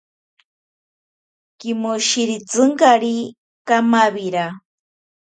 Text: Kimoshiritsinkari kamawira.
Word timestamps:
Kimoshiritsinkari 1.59 3.15
kamawira. 3.67 4.45